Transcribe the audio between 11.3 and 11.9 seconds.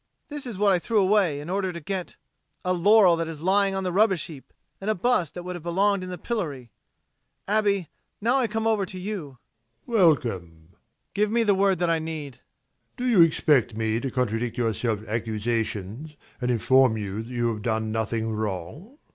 the word